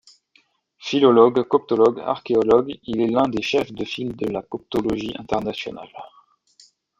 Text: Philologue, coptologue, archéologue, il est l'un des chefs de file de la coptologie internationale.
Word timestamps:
Philologue, 0.79 1.43
coptologue, 1.47 1.99
archéologue, 1.99 2.75
il 2.85 3.01
est 3.01 3.07
l'un 3.09 3.29
des 3.29 3.43
chefs 3.43 3.71
de 3.71 3.85
file 3.85 4.15
de 4.15 4.25
la 4.31 4.41
coptologie 4.41 5.13
internationale. 5.19 5.89